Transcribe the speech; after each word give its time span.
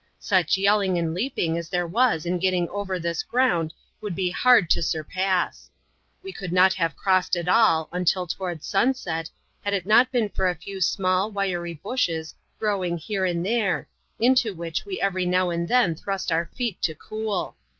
Such 0.17 0.57
yelling 0.57 0.97
and 0.97 1.13
leaping 1.13 1.59
as 1.59 1.69
there 1.69 1.85
was 1.85 2.25
in 2.25 2.39
getting 2.39 2.67
over 2.69 2.97
this 2.97 3.21
ground 3.21 3.71
would 4.01 4.15
be 4.15 4.31
hard 4.31 4.67
to 4.71 4.81
surpass. 4.81 5.69
We 6.23 6.31
could 6.31 6.51
not 6.51 6.73
have 6.73 6.95
crossed 6.95 7.35
at 7.35 7.47
all— 7.47 7.87
until 7.91 8.25
towards 8.25 8.65
sunset— 8.65 9.29
had 9.63 9.75
it 9.75 9.85
not 9.85 10.11
been 10.11 10.29
for 10.29 10.49
a 10.49 10.55
few 10.55 10.81
small, 10.81 11.29
wiry 11.29 11.75
bushes, 11.75 12.33
growing 12.57 12.97
here 12.97 13.25
and 13.25 13.45
there; 13.45 13.87
into 14.19 14.55
which 14.55 14.85
we 14.87 14.99
every 14.99 15.27
now 15.27 15.51
and 15.51 15.67
then 15.67 15.93
thrust 15.93 16.31
our 16.31 16.47
feet 16.47 16.81
to 16.81 16.95
cool. 16.95 17.55